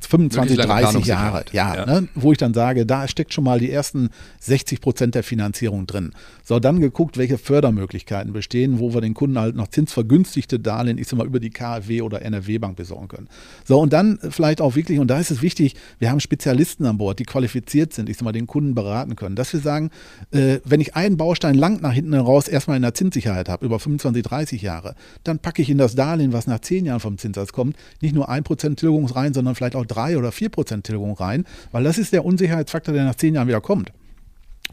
[0.00, 1.86] 25, 30 Jahre, ja, ja.
[1.86, 5.86] Ne, wo ich dann sage, da steckt schon mal die ersten 60 Prozent der Finanzierung
[5.86, 6.12] drin.
[6.44, 11.08] So, dann geguckt, welche Fördermöglichkeiten bestehen, wo wir den Kunden halt noch zinsvergünstigte Darlehen, ich
[11.08, 13.28] sag mal, über die KfW oder NRW-Bank besorgen können.
[13.64, 16.98] So, und dann vielleicht auch wirklich, und da ist es wichtig, wir haben Spezialisten an
[16.98, 19.90] Bord, die qualifiziert sind, ich sag mal, den Kunden beraten können, dass wir sagen,
[20.32, 23.78] äh, wenn ich einen Baustein lang nach hinten raus erstmal in der Zinssicherheit habe, über
[23.78, 24.94] 25, 30 Jahre,
[25.24, 28.30] dann packe ich in das Darlehen, was nach 10 Jahren vom Zinssatz kommt, nicht nur
[28.30, 32.24] 1% Tilgung rein, sondern vielleicht auch 3 oder 4% Tilgung rein, weil das ist der
[32.24, 33.92] Unsicherheitsfaktor, der nach 10 Jahren wieder kommt.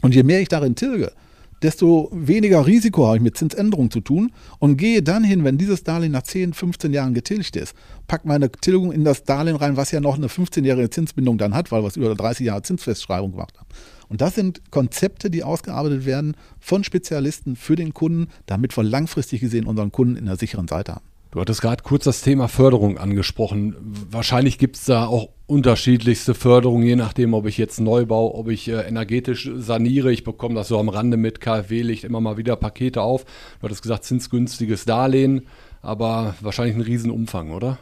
[0.00, 1.12] Und je mehr ich darin tilge,
[1.62, 5.82] desto weniger Risiko habe ich mit Zinsänderungen zu tun und gehe dann hin, wenn dieses
[5.82, 7.74] Darlehen nach 10, 15 Jahren getilgt ist,
[8.06, 11.72] pack meine Tilgung in das Darlehen rein, was ja noch eine 15-jährige Zinsbindung dann hat,
[11.72, 13.66] weil wir es über 30 Jahre Zinsfestschreibung gemacht haben.
[14.08, 19.40] Und das sind Konzepte, die ausgearbeitet werden von Spezialisten für den Kunden, damit wir langfristig
[19.40, 21.04] gesehen unseren Kunden in der sicheren Seite haben.
[21.30, 23.76] Du hattest gerade kurz das Thema Förderung angesprochen.
[24.10, 28.48] Wahrscheinlich gibt es da auch unterschiedlichste Förderungen, je nachdem, ob ich jetzt neu baue, ob
[28.48, 30.10] ich äh, energetisch saniere.
[30.10, 33.24] Ich bekomme das so am Rande mit KfW-Licht immer mal wieder Pakete auf.
[33.24, 35.46] Du hattest gesagt, zinsgünstiges Darlehen,
[35.82, 37.78] aber wahrscheinlich ein Riesenumfang, oder?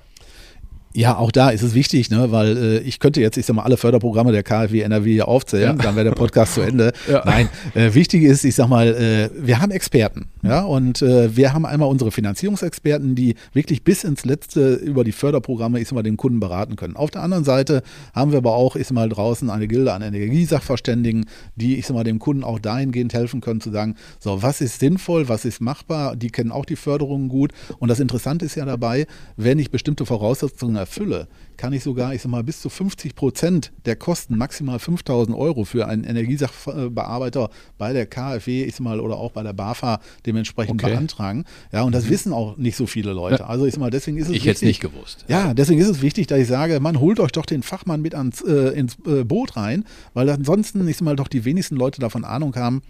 [0.96, 3.64] Ja, auch da ist es wichtig, ne, weil äh, ich könnte jetzt, ich sag mal,
[3.64, 5.82] alle Förderprogramme der KfW NRW hier aufzählen, ja.
[5.82, 6.92] dann wäre der Podcast zu Ende.
[7.06, 7.22] Ja.
[7.24, 11.52] Nein, äh, wichtig ist, ich sag mal, äh, wir haben Experten, ja, und äh, wir
[11.52, 16.02] haben einmal unsere Finanzierungsexperten, die wirklich bis ins Letzte über die Förderprogramme, ich sag mal,
[16.02, 16.96] den Kunden beraten können.
[16.96, 17.82] Auf der anderen Seite
[18.12, 21.94] haben wir aber auch, ich sag mal, draußen eine Gilde an Energiesachverständigen, die, ich sag
[21.94, 25.60] mal, dem Kunden auch dahingehend helfen können, zu sagen, so, was ist sinnvoll, was ist
[25.60, 27.52] machbar, die kennen auch die Förderungen gut.
[27.78, 29.06] Und das Interessante ist ja dabei,
[29.36, 33.72] wenn ich bestimmte Voraussetzungen erfülle, kann ich sogar, ich sag mal, bis zu 50 Prozent
[33.84, 39.16] der Kosten, maximal 5000 Euro für einen Energiesachbearbeiter bei der KfW, ich sag mal, oder
[39.16, 40.92] auch bei der BAFA dementsprechend okay.
[40.92, 41.44] beantragen.
[41.72, 42.10] Ja, und das mhm.
[42.10, 43.46] wissen auch nicht so viele Leute.
[43.46, 45.24] Also ich sag mal, deswegen ist es Ich hätte es nicht gewusst.
[45.28, 48.14] Ja, deswegen ist es wichtig, dass ich sage, man holt euch doch den Fachmann mit
[48.14, 52.00] ans, äh, ins äh, Boot rein, weil ansonsten, ich sag mal, doch die wenigsten Leute
[52.00, 52.82] davon Ahnung haben,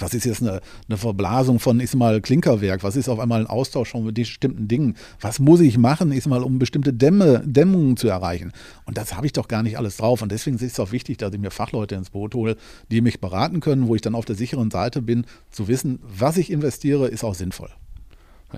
[0.00, 2.82] was ist jetzt eine, eine Verblasung von, ist mal Klinkerwerk?
[2.82, 4.96] Was ist auf einmal ein Austausch von bestimmten Dingen?
[5.20, 8.52] Was muss ich machen, ist mal, um bestimmte Dämme, Dämmungen zu erreichen?
[8.84, 10.22] Und das habe ich doch gar nicht alles drauf.
[10.22, 12.56] Und deswegen ist es auch wichtig, dass ich mir Fachleute ins Boot hole,
[12.90, 16.36] die mich beraten können, wo ich dann auf der sicheren Seite bin, zu wissen, was
[16.36, 17.70] ich investiere, ist auch sinnvoll.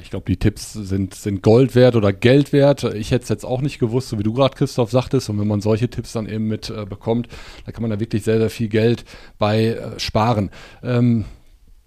[0.00, 2.84] Ich glaube, die Tipps sind, sind Gold wert oder Geld wert.
[2.84, 5.28] Ich hätte es jetzt auch nicht gewusst, so wie du gerade, Christoph, sagtest.
[5.28, 7.28] Und wenn man solche Tipps dann eben mit äh, bekommt,
[7.66, 9.04] da kann man da wirklich sehr, sehr viel Geld
[9.38, 10.50] bei äh, sparen.
[10.82, 11.26] Ähm,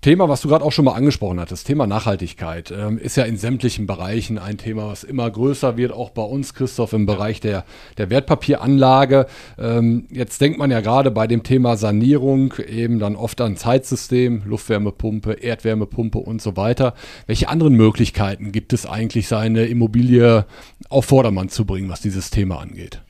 [0.06, 3.38] Thema, was du gerade auch schon mal angesprochen hattest, Thema Nachhaltigkeit, ähm, ist ja in
[3.38, 7.66] sämtlichen Bereichen ein Thema, was immer größer wird, auch bei uns, Christoph, im Bereich der,
[7.98, 9.26] der Wertpapieranlage.
[9.58, 14.44] Ähm, jetzt denkt man ja gerade bei dem Thema Sanierung eben dann oft an Zeitsystem,
[14.46, 16.94] Luftwärmepumpe, Erdwärmepumpe und so weiter.
[17.26, 20.46] Welche anderen Möglichkeiten gibt es eigentlich, seine Immobilie
[20.88, 23.02] auf Vordermann zu bringen, was dieses Thema angeht?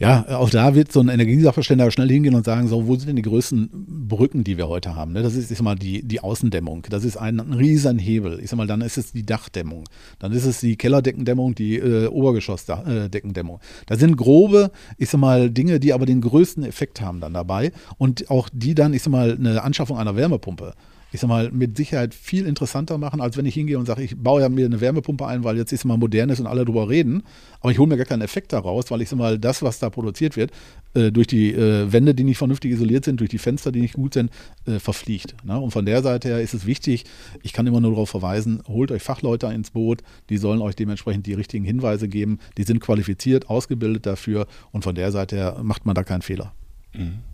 [0.00, 3.16] Ja, auch da wird so ein Energiesachverständiger schnell hingehen und sagen, so, wo sind denn
[3.16, 5.12] die größten Brücken, die wir heute haben?
[5.12, 5.22] Ne?
[5.22, 6.86] Das ist, ich sag mal, die, die Außendämmung.
[6.88, 8.40] Das ist ein, ein riesen Hebel.
[8.42, 9.84] Ich sag mal, dann ist es die Dachdämmung.
[10.18, 13.60] Dann ist es die Kellerdeckendämmung, die äh, Obergeschossdeckendämmung.
[13.84, 17.70] Da sind grobe, ich sag mal, Dinge, die aber den größten Effekt haben dann dabei.
[17.98, 20.72] Und auch die dann, ich sag mal, eine Anschaffung einer Wärmepumpe
[21.12, 24.16] ich sag mal, mit Sicherheit viel interessanter machen, als wenn ich hingehe und sage, ich
[24.16, 26.88] baue ja mir eine Wärmepumpe ein, weil jetzt ist mal modern ist und alle drüber
[26.88, 27.22] reden.
[27.60, 29.90] Aber ich hole mir gar keinen Effekt daraus, weil ich sag mal, das, was da
[29.90, 30.52] produziert wird,
[30.94, 33.94] äh, durch die äh, Wände, die nicht vernünftig isoliert sind, durch die Fenster, die nicht
[33.94, 34.30] gut sind,
[34.66, 35.34] äh, verfliegt.
[35.44, 35.58] Ne?
[35.58, 37.04] Und von der Seite her ist es wichtig,
[37.42, 41.26] ich kann immer nur darauf verweisen, holt euch Fachleute ins Boot, die sollen euch dementsprechend
[41.26, 45.86] die richtigen Hinweise geben, die sind qualifiziert, ausgebildet dafür und von der Seite her macht
[45.86, 46.52] man da keinen Fehler.
[46.94, 47.29] Mhm.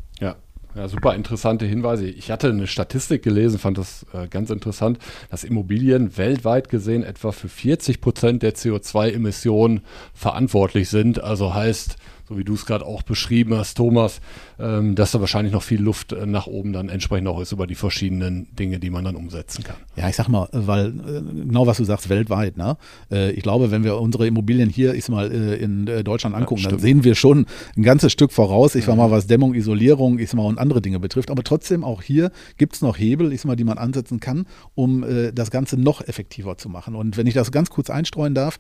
[0.77, 2.07] Ja, super interessante Hinweise.
[2.07, 4.99] Ich hatte eine Statistik gelesen, fand das äh, ganz interessant,
[5.31, 9.81] dass Immobilien weltweit gesehen etwa für 40 Prozent der CO2-Emissionen
[10.13, 11.23] verantwortlich sind.
[11.23, 11.97] Also heißt,
[12.29, 14.21] so wie du es gerade auch beschrieben hast, Thomas,
[14.59, 17.67] ähm, dass da wahrscheinlich noch viel Luft äh, nach oben dann entsprechend auch ist über
[17.67, 19.77] die verschiedenen Dinge, die man dann umsetzen kann.
[19.97, 22.57] Ja, ich sag mal, weil äh, genau was du sagst, weltweit.
[22.57, 22.77] Ne?
[23.11, 26.63] Äh, ich glaube, wenn wir unsere Immobilien hier ich mal äh, in äh, Deutschland angucken,
[26.63, 28.75] ja, dann sehen wir schon ein ganzes Stück voraus.
[28.75, 31.31] Ich sag mal, was Dämmung, Isolierung, ich sag mal, und andere Dinge betrifft.
[31.31, 34.47] Aber trotzdem auch hier gibt es noch Hebel, ich sag mal, die man ansetzen kann,
[34.75, 36.97] um äh, das Ganze noch effektiver zu machen.
[36.97, 38.59] Und wenn ich das ganz kurz einstreuen darf,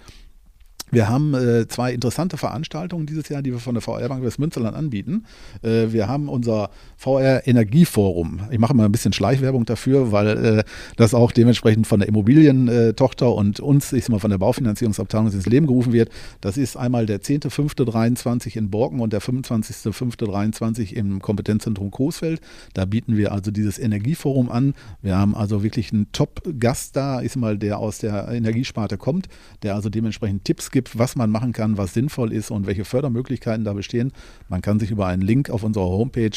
[0.90, 4.76] wir haben äh, zwei interessante Veranstaltungen dieses Jahr, die wir von der VR Bank Westmünsterland
[4.76, 5.24] anbieten.
[5.62, 8.40] Äh, wir haben unser VR Energieforum.
[8.50, 10.64] Ich mache mal ein bisschen Schleichwerbung dafür, weil äh,
[10.96, 15.46] das auch dementsprechend von der Immobilientochter und uns, ich sag mal, von der Baufinanzierungsabteilung ins
[15.46, 16.10] Leben gerufen wird.
[16.40, 22.40] Das ist einmal der 10.5.23 in Borken und der 25.5.23 im Kompetenzzentrum Coesfeld.
[22.74, 24.74] Da bieten wir also dieses Energieforum an.
[25.02, 29.28] Wir haben also wirklich einen Top-Gast da, ist mal der aus der Energiesparte kommt,
[29.62, 32.84] der also dementsprechend Tipps gibt gibt, was man machen kann, was sinnvoll ist und welche
[32.84, 34.12] Fördermöglichkeiten da bestehen.
[34.50, 36.36] Man kann sich über einen Link auf unserer Homepage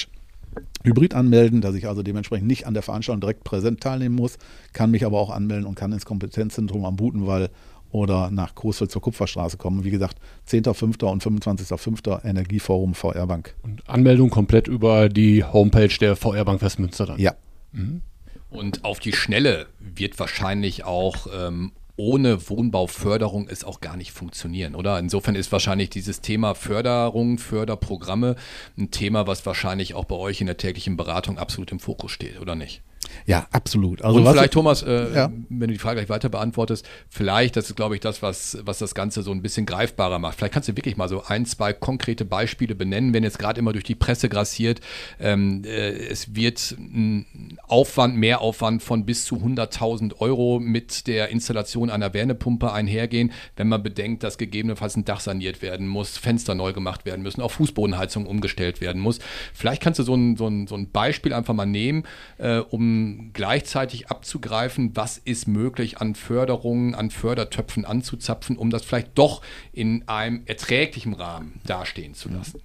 [0.85, 4.37] Hybrid anmelden, dass ich also dementsprechend nicht an der Veranstaltung direkt präsent teilnehmen muss,
[4.71, 7.49] kann mich aber auch anmelden und kann ins Kompetenzzentrum am Butenwall
[7.91, 9.83] oder nach Coesfeld zur Kupferstraße kommen.
[9.83, 11.03] Wie gesagt, 10.05.
[11.03, 12.23] und 25.05.
[12.23, 13.55] Energieforum VR Bank.
[13.61, 17.19] Und Anmeldung komplett über die Homepage der VR Bank Westmünster dann?
[17.19, 17.33] Ja.
[17.73, 18.03] Mhm.
[18.49, 24.73] Und auf die Schnelle wird wahrscheinlich auch ähm, ohne Wohnbauförderung es auch gar nicht funktionieren,
[24.73, 24.97] oder?
[24.97, 28.37] Insofern ist wahrscheinlich dieses Thema Förderung, Förderprogramme
[28.77, 32.39] ein Thema, was wahrscheinlich auch bei euch in der täglichen Beratung absolut im Fokus steht,
[32.39, 32.81] oder nicht?
[33.25, 34.01] Ja, absolut.
[34.01, 35.31] Also und vielleicht, Thomas, äh, ja.
[35.49, 38.79] wenn du die Frage gleich weiter beantwortest, vielleicht, das ist, glaube ich, das, was, was
[38.79, 40.37] das Ganze so ein bisschen greifbarer macht.
[40.37, 43.73] Vielleicht kannst du wirklich mal so ein, zwei konkrete Beispiele benennen, wenn jetzt gerade immer
[43.73, 44.81] durch die Presse grassiert,
[45.19, 51.89] ähm, äh, es wird ein Aufwand, Mehraufwand von bis zu 100.000 Euro mit der Installation
[51.89, 56.73] einer Wärmepumpe einhergehen, wenn man bedenkt, dass gegebenenfalls ein Dach saniert werden muss, Fenster neu
[56.73, 59.19] gemacht werden müssen, auf Fußbodenheizung umgestellt werden muss.
[59.53, 62.03] Vielleicht kannst du so ein, so ein, so ein Beispiel einfach mal nehmen,
[62.37, 62.98] äh, um
[63.33, 69.41] gleichzeitig abzugreifen, was ist möglich an Förderungen, an Fördertöpfen anzuzapfen, um das vielleicht doch
[69.73, 72.61] in einem erträglichen Rahmen dastehen zu lassen.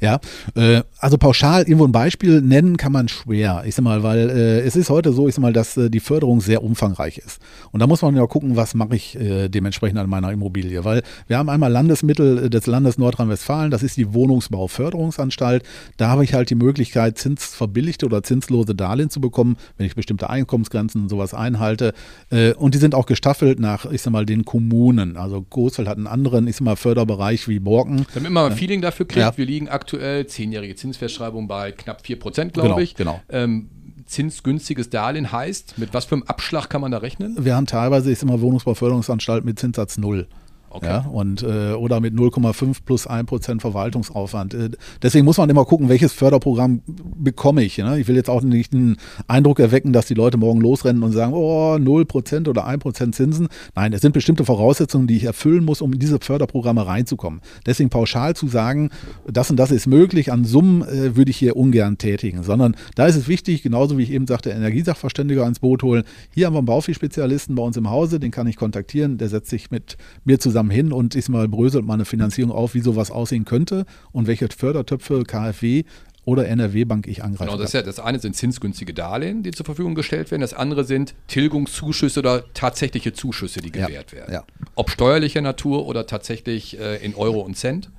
[0.00, 0.20] Ja,
[0.54, 3.62] äh, also pauschal irgendwo ein Beispiel nennen kann man schwer.
[3.66, 6.00] Ich sag mal, weil äh, es ist heute so, ich sag mal, dass äh, die
[6.00, 7.40] Förderung sehr umfangreich ist.
[7.70, 10.84] Und da muss man ja gucken, was mache ich äh, dementsprechend an meiner Immobilie.
[10.84, 15.62] Weil wir haben einmal Landesmittel des Landes Nordrhein-Westfalen, das ist die Wohnungsbauförderungsanstalt.
[15.96, 20.30] Da habe ich halt die Möglichkeit, zinsverbilligte oder zinslose Darlehen zu bekommen, wenn ich bestimmte
[20.30, 21.92] Einkommensgrenzen und sowas einhalte.
[22.30, 25.16] Äh, und die sind auch gestaffelt nach, ich sag mal, den Kommunen.
[25.16, 28.06] Also Großfeld hat einen anderen, ich sag mal, Förderbereich wie Borken.
[28.14, 29.36] Damit man ein Feeling dafür kriegt, ja.
[29.36, 32.94] wir liegen aktuell, zehnjährige Zinsfestschreibung bei knapp 4 Prozent, glaube genau, ich.
[32.94, 33.20] Genau.
[33.28, 33.68] Ähm,
[34.06, 37.36] zinsgünstiges Darlehen heißt, mit was für einem Abschlag kann man da rechnen?
[37.44, 40.26] Wir haben teilweise, ich sag mal, Wohnungsbauförderungsanstalt mit Zinssatz null.
[40.74, 40.86] Okay.
[40.86, 44.54] Ja, und, äh, oder mit 0,5 plus 1% Verwaltungsaufwand.
[44.54, 46.82] Äh, deswegen muss man immer gucken, welches Förderprogramm
[47.16, 47.78] bekomme ich.
[47.78, 48.00] Ne?
[48.00, 48.96] Ich will jetzt auch nicht einen
[49.28, 53.46] Eindruck erwecken, dass die Leute morgen losrennen und sagen, oh, 0% oder 1% Zinsen.
[53.76, 57.40] Nein, es sind bestimmte Voraussetzungen, die ich erfüllen muss, um in diese Förderprogramme reinzukommen.
[57.66, 58.90] Deswegen pauschal zu sagen,
[59.30, 63.06] das und das ist möglich, an Summen äh, würde ich hier ungern tätigen, sondern da
[63.06, 66.02] ist es wichtig, genauso wie ich eben sagte, Energiesachverständiger ans Boot holen.
[66.34, 69.50] Hier haben wir einen Baufi-Spezialisten bei uns im Hause, den kann ich kontaktieren, der setzt
[69.50, 72.80] sich mit mir zusammen zusammen hin und ist mal bröselt mal eine Finanzierung auf, wie
[72.80, 75.84] sowas aussehen könnte und welche Fördertöpfe KfW
[76.26, 77.50] oder NRW-Bank ich angreife.
[77.50, 80.40] Genau, das, ja, das eine sind zinsgünstige Darlehen, die zur Verfügung gestellt werden.
[80.40, 84.32] Das andere sind Tilgungszuschüsse oder tatsächliche Zuschüsse, die gewährt ja, werden.
[84.32, 84.44] Ja.
[84.74, 87.90] Ob steuerlicher Natur oder tatsächlich äh, in Euro und Cent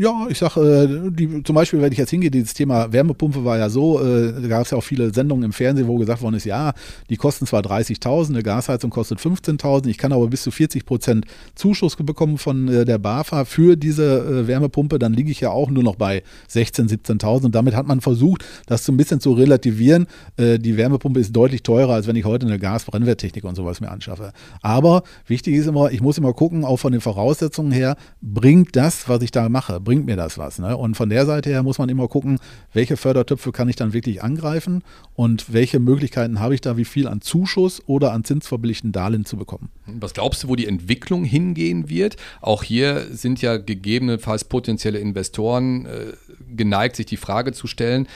[0.00, 3.68] ja, ich sag, äh, zum Beispiel, wenn ich jetzt hingehe, dieses Thema Wärmepumpe war ja
[3.68, 6.44] so, äh, da gab es ja auch viele Sendungen im Fernsehen, wo gesagt worden ist,
[6.44, 6.72] ja,
[7.10, 11.26] die kosten zwar 30.000, eine Gasheizung kostet 15.000, ich kann aber bis zu 40 Prozent
[11.54, 15.70] Zuschuss bekommen von äh, der BAFA für diese äh, Wärmepumpe, dann liege ich ja auch
[15.70, 19.32] nur noch bei 16.000, 17.000 und damit hat man versucht, das so ein bisschen zu
[19.32, 20.06] relativieren.
[20.36, 23.90] Äh, die Wärmepumpe ist deutlich teurer, als wenn ich heute eine Gasbrennwerttechnik und sowas mir
[23.90, 24.32] anschaffe.
[24.60, 29.08] Aber wichtig ist immer, ich muss immer gucken, auch von den Voraussetzungen her, bringt das,
[29.08, 30.58] was ich da mache, bringt mir das was.
[30.58, 30.76] Ne?
[30.76, 32.38] Und von der Seite her muss man immer gucken,
[32.72, 34.82] welche Fördertöpfe kann ich dann wirklich angreifen
[35.14, 39.36] und welche Möglichkeiten habe ich da, wie viel an Zuschuss oder an zinsverbilligten Darlehen zu
[39.36, 39.70] bekommen.
[39.86, 42.16] Was glaubst du, wo die Entwicklung hingehen wird?
[42.40, 46.12] Auch hier sind ja gegebenenfalls potenzielle Investoren äh,
[46.54, 48.08] geneigt, sich die Frage zu stellen,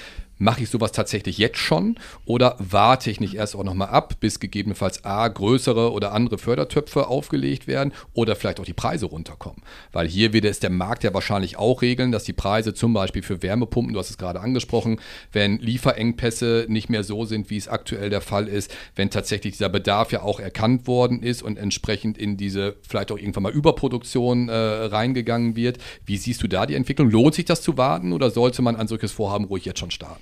[0.42, 4.40] mache ich sowas tatsächlich jetzt schon oder warte ich nicht erst auch nochmal ab, bis
[4.40, 9.62] gegebenenfalls A, größere oder andere Fördertöpfe aufgelegt werden oder vielleicht auch die Preise runterkommen?
[9.92, 13.22] Weil hier wird es der Markt ja wahrscheinlich auch regeln, dass die Preise zum Beispiel
[13.22, 14.98] für Wärmepumpen, du hast es gerade angesprochen,
[15.30, 19.68] wenn Lieferengpässe nicht mehr so sind, wie es aktuell der Fall ist, wenn tatsächlich dieser
[19.68, 24.48] Bedarf ja auch erkannt worden ist und entsprechend in diese vielleicht auch irgendwann mal Überproduktion
[24.48, 25.78] äh, reingegangen wird.
[26.04, 27.08] Wie siehst du da die Entwicklung?
[27.08, 30.20] Lohnt sich das zu warten oder sollte man ein solches Vorhaben ruhig jetzt schon starten?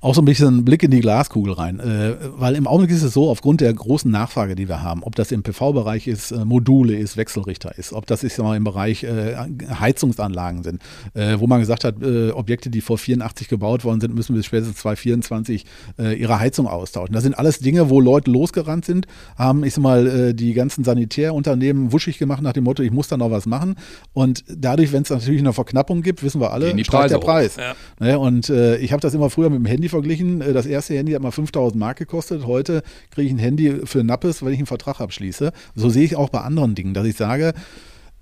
[0.00, 1.80] auch so ein bisschen Blick in die Glaskugel rein.
[1.80, 5.16] Äh, weil im Augenblick ist es so, aufgrund der großen Nachfrage, die wir haben, ob
[5.16, 9.34] das im PV-Bereich ist, äh, Module ist, Wechselrichter ist, ob das ist im Bereich äh,
[9.68, 10.82] Heizungsanlagen sind,
[11.14, 14.46] äh, wo man gesagt hat, äh, Objekte, die vor 84 gebaut worden sind, müssen bis
[14.46, 15.64] spätestens 2024
[15.98, 17.12] äh, ihre Heizung austauschen.
[17.12, 19.06] Das sind alles Dinge, wo Leute losgerannt sind,
[19.36, 23.16] haben, ich sag mal, die ganzen Sanitärunternehmen wuschig gemacht nach dem Motto, ich muss da
[23.16, 23.74] noch was machen.
[24.12, 27.56] Und dadurch, wenn es natürlich eine Verknappung gibt, wissen wir alle, steigt der Preis.
[27.56, 27.74] Ja.
[27.98, 28.18] Ne?
[28.18, 30.40] Und ich habe das immer früher mit dem Handy Verglichen.
[30.40, 32.46] Äh, das erste Handy hat mal 5000 Mark gekostet.
[32.46, 35.52] Heute kriege ich ein Handy für Nappes, wenn ich einen Vertrag abschließe.
[35.74, 37.54] So sehe ich auch bei anderen Dingen, dass ich sage,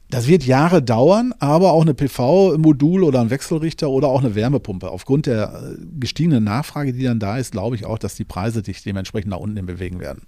[0.09, 4.89] das wird Jahre dauern, aber auch eine PV-Modul oder ein Wechselrichter oder auch eine Wärmepumpe.
[4.91, 8.63] Aufgrund der äh, gestiegenen Nachfrage, die dann da ist, glaube ich auch, dass die Preise
[8.65, 10.23] sich dementsprechend nach unten bewegen werden.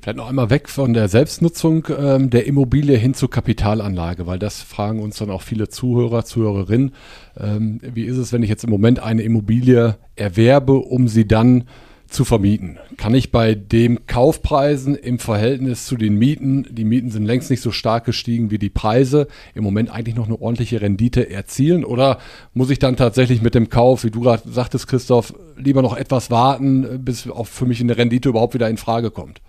[0.00, 4.62] Vielleicht noch einmal weg von der Selbstnutzung ähm, der Immobilie hin zur Kapitalanlage, weil das
[4.62, 6.92] fragen uns dann auch viele Zuhörer, Zuhörerinnen.
[7.38, 11.64] Ähm, wie ist es, wenn ich jetzt im Moment eine Immobilie erwerbe, um sie dann
[12.08, 12.78] zu vermieten?
[12.96, 17.62] Kann ich bei den Kaufpreisen im Verhältnis zu den Mieten, die Mieten sind längst nicht
[17.62, 21.84] so stark gestiegen wie die Preise, im Moment eigentlich noch eine ordentliche Rendite erzielen?
[21.84, 22.18] Oder
[22.54, 26.30] muss ich dann tatsächlich mit dem Kauf, wie du gerade sagtest, Christoph, lieber noch etwas
[26.30, 29.42] warten, bis auch für mich eine Rendite überhaupt wieder in Frage kommt?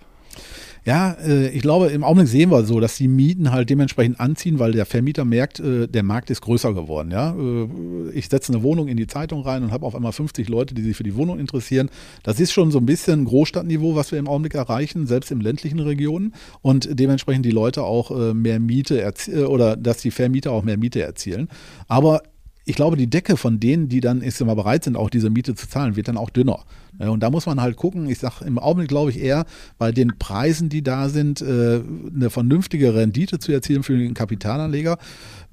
[0.86, 4.58] Ja, äh, ich glaube, im Augenblick sehen wir so, dass die Mieten halt dementsprechend anziehen,
[4.58, 7.10] weil der Vermieter merkt, äh, der Markt ist größer geworden.
[7.10, 7.34] Ja?
[7.34, 10.74] Äh, ich setze eine Wohnung in die Zeitung rein und habe auf einmal 50 Leute,
[10.74, 11.88] die sich für die Wohnung interessieren.
[12.22, 15.80] Das ist schon so ein bisschen Großstadtniveau, was wir im Augenblick erreichen, selbst in ländlichen
[15.80, 16.34] Regionen.
[16.60, 19.12] Und dementsprechend die Leute auch mehr Miete
[19.48, 21.48] oder dass die Vermieter auch mehr Miete erzielen.
[21.88, 22.22] Aber
[22.64, 25.54] ich glaube, die Decke von denen, die dann ist immer bereit sind, auch diese Miete
[25.54, 26.64] zu zahlen, wird dann auch dünner.
[26.98, 28.08] Und da muss man halt gucken.
[28.08, 29.44] Ich sage im Augenblick glaube ich eher,
[29.78, 31.80] bei den Preisen, die da sind, äh,
[32.14, 34.98] eine vernünftige Rendite zu erzielen für den Kapitalanleger,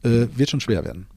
[0.04, 1.08] äh, wird schon schwer werden.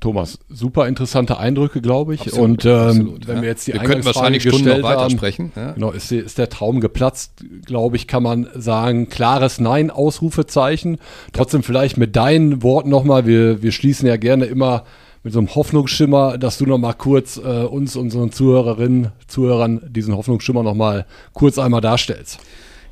[0.00, 2.20] Thomas, super interessante Eindrücke, glaube ich.
[2.22, 3.42] Absolut, und ähm, absolut, wenn ja.
[3.42, 5.52] wir jetzt die wir könnten wahrscheinlich Stunden noch weiter sprechen.
[5.56, 5.72] Ja.
[5.72, 10.98] Genau, ist, ist, der Traum geplatzt, glaube ich, kann man sagen, klares Nein, Ausrufezeichen.
[11.32, 14.84] Trotzdem vielleicht mit deinen Worten nochmal, wir, wir schließen ja gerne immer
[15.24, 20.62] mit so einem Hoffnungsschimmer, dass du nochmal kurz äh, uns, unseren Zuhörerinnen, Zuhörern diesen Hoffnungsschimmer
[20.62, 22.38] nochmal kurz einmal darstellst.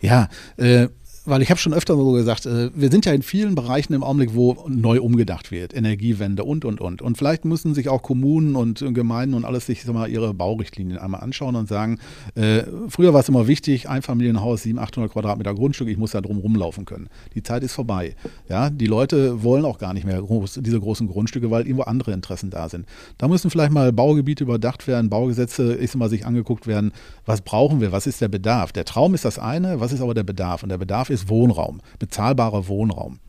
[0.01, 0.89] Ja, äh,
[1.25, 4.03] weil ich habe schon öfter so gesagt, äh, wir sind ja in vielen Bereichen im
[4.03, 7.03] Augenblick, wo neu umgedacht wird, Energiewende und, und, und.
[7.03, 11.21] Und vielleicht müssen sich auch Kommunen und Gemeinden und alles sich mal, ihre Baurichtlinien einmal
[11.21, 11.99] anschauen und sagen,
[12.35, 16.39] äh, früher war es immer wichtig, Einfamilienhaus, 700, 800 Quadratmeter Grundstück, ich muss da drum
[16.39, 17.09] rumlaufen können.
[17.35, 18.17] Die Zeit ist vorbei.
[18.49, 22.13] Ja, die Leute wollen auch gar nicht mehr groß, diese großen Grundstücke, weil irgendwo andere
[22.13, 22.87] Interessen da sind.
[23.19, 26.93] Da müssen vielleicht mal Baugebiete überdacht werden, Baugesetze, ich mal, sich angeguckt werden,
[27.25, 28.73] was brauchen wir, was ist der Bedarf.
[28.73, 30.63] Der Traum ist das eine, was ist aber der Bedarf?
[30.63, 33.21] Und der Bedarf ist Wohnraum, bezahlbarer Wohnraum.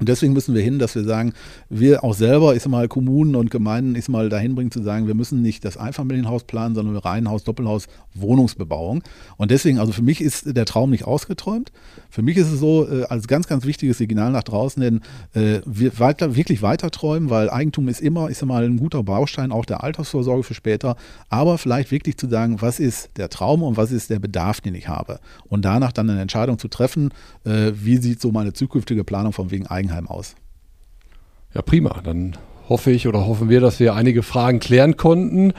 [0.00, 1.34] Und deswegen müssen wir hin, dass wir sagen,
[1.68, 5.14] wir auch selber, ist mal Kommunen und Gemeinden, ist mal dahin bringen zu sagen, wir
[5.14, 9.02] müssen nicht das Einfamilienhaus planen, sondern Reihenhaus, Doppelhaus, Wohnungsbebauung.
[9.36, 11.70] Und deswegen, also für mich ist der Traum nicht ausgeträumt.
[12.08, 15.00] Für mich ist es so, äh, als ganz, ganz wichtiges Signal nach draußen, denn
[15.34, 19.52] äh, wir weiter, wirklich weiter träumen, weil Eigentum ist immer, ist mal ein guter Baustein
[19.52, 20.96] auch der Altersvorsorge für später.
[21.28, 24.74] Aber vielleicht wirklich zu sagen, was ist der Traum und was ist der Bedarf, den
[24.74, 25.20] ich habe.
[25.48, 27.10] Und danach dann eine Entscheidung zu treffen,
[27.44, 30.36] äh, wie sieht so meine zukünftige Planung von wegen Eigentum Eigenheim aus.
[31.54, 32.00] Ja, prima.
[32.04, 32.36] Dann
[32.68, 35.52] hoffe ich oder hoffen wir, dass wir einige Fragen klären konnten.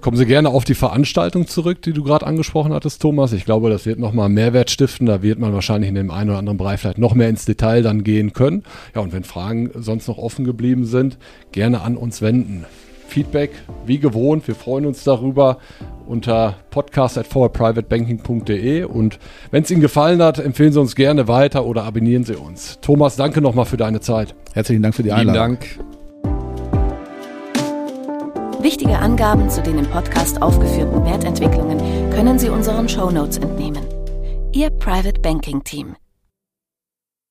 [0.00, 3.32] Kommen Sie gerne auf die Veranstaltung zurück, die du gerade angesprochen hattest, Thomas.
[3.32, 5.06] Ich glaube, das wird nochmal Mehrwert stiften.
[5.06, 7.82] Da wird man wahrscheinlich in dem einen oder anderen Bereich vielleicht noch mehr ins Detail
[7.82, 8.64] dann gehen können.
[8.94, 11.16] Ja, und wenn Fragen sonst noch offen geblieben sind,
[11.52, 12.66] gerne an uns wenden.
[13.06, 13.50] Feedback,
[13.86, 15.58] wie gewohnt, wir freuen uns darüber
[16.06, 19.18] unter podcast.forwardprivatebanking.de und
[19.50, 22.78] wenn es Ihnen gefallen hat, empfehlen Sie uns gerne weiter oder abonnieren Sie uns.
[22.80, 24.34] Thomas, danke nochmal für deine Zeit.
[24.52, 25.58] Herzlichen Dank für die Einladung.
[25.58, 25.94] Vielen Dank.
[28.62, 31.78] Wichtige Angaben zu den im Podcast aufgeführten Wertentwicklungen
[32.10, 33.84] können Sie unseren Show Notes entnehmen.
[34.52, 35.96] Ihr Private Banking Team.